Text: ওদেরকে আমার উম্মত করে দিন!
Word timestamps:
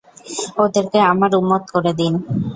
ওদেরকে 0.63 0.99
আমার 1.11 1.31
উম্মত 1.39 1.63
করে 1.73 1.91
দিন! 1.99 2.13